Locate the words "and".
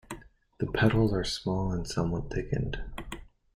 1.71-1.87